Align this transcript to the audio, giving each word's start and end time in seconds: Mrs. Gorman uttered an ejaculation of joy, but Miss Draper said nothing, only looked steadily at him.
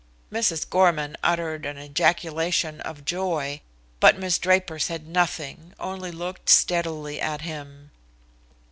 Mrs. 0.33 0.67
Gorman 0.67 1.15
uttered 1.21 1.63
an 1.63 1.77
ejaculation 1.77 2.81
of 2.81 3.05
joy, 3.05 3.61
but 3.99 4.17
Miss 4.17 4.39
Draper 4.39 4.79
said 4.79 5.07
nothing, 5.07 5.75
only 5.79 6.09
looked 6.09 6.49
steadily 6.49 7.21
at 7.21 7.41
him. 7.41 7.91